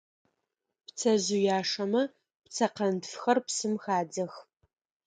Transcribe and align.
Пцэжъыяшэмэ 0.85 2.01
пцэкъэнтфхэр 2.43 3.37
псым 3.45 3.73
хадзэх. 3.83 4.33